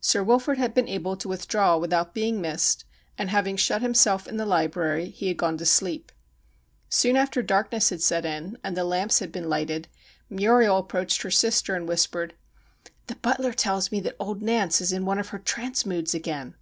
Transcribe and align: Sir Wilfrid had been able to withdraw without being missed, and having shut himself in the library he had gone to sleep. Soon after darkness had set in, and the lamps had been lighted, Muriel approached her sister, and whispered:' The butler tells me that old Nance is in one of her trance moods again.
Sir 0.00 0.22
Wilfrid 0.22 0.56
had 0.56 0.72
been 0.72 0.88
able 0.88 1.14
to 1.14 1.28
withdraw 1.28 1.76
without 1.76 2.14
being 2.14 2.40
missed, 2.40 2.86
and 3.18 3.28
having 3.28 3.54
shut 3.54 3.82
himself 3.82 4.26
in 4.26 4.38
the 4.38 4.46
library 4.46 5.10
he 5.10 5.28
had 5.28 5.36
gone 5.36 5.58
to 5.58 5.66
sleep. 5.66 6.10
Soon 6.88 7.18
after 7.18 7.42
darkness 7.42 7.90
had 7.90 8.00
set 8.00 8.24
in, 8.24 8.56
and 8.64 8.78
the 8.78 8.82
lamps 8.84 9.18
had 9.18 9.30
been 9.30 9.50
lighted, 9.50 9.88
Muriel 10.30 10.78
approached 10.78 11.20
her 11.20 11.30
sister, 11.30 11.74
and 11.74 11.86
whispered:' 11.86 12.32
The 13.08 13.16
butler 13.16 13.52
tells 13.52 13.92
me 13.92 14.00
that 14.00 14.16
old 14.18 14.40
Nance 14.40 14.80
is 14.80 14.90
in 14.90 15.04
one 15.04 15.18
of 15.18 15.28
her 15.28 15.38
trance 15.38 15.84
moods 15.84 16.14
again. 16.14 16.54